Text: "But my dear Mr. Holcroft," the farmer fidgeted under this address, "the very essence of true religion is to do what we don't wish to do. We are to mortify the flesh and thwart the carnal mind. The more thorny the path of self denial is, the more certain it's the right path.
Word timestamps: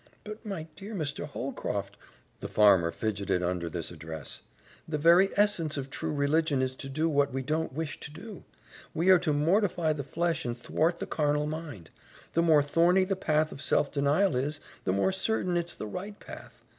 "But 0.23 0.43
my 0.43 0.63
dear 0.75 0.95
Mr. 0.95 1.27
Holcroft," 1.27 1.95
the 2.39 2.47
farmer 2.47 2.89
fidgeted 2.89 3.43
under 3.43 3.69
this 3.69 3.91
address, 3.91 4.41
"the 4.87 4.97
very 4.97 5.29
essence 5.35 5.77
of 5.77 5.91
true 5.91 6.11
religion 6.11 6.63
is 6.63 6.75
to 6.77 6.89
do 6.89 7.07
what 7.07 7.31
we 7.31 7.43
don't 7.43 7.71
wish 7.73 7.99
to 7.99 8.09
do. 8.11 8.43
We 8.95 9.11
are 9.11 9.19
to 9.19 9.31
mortify 9.31 9.93
the 9.93 10.03
flesh 10.03 10.43
and 10.43 10.57
thwart 10.59 10.97
the 10.97 11.05
carnal 11.05 11.45
mind. 11.45 11.91
The 12.33 12.41
more 12.41 12.63
thorny 12.63 13.03
the 13.03 13.15
path 13.15 13.51
of 13.51 13.61
self 13.61 13.91
denial 13.91 14.35
is, 14.35 14.59
the 14.85 14.91
more 14.91 15.11
certain 15.11 15.55
it's 15.55 15.75
the 15.75 15.85
right 15.85 16.19
path. 16.19 16.63